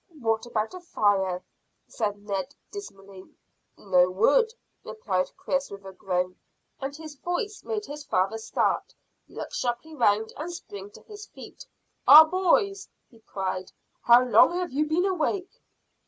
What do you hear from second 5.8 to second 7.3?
a groan, and his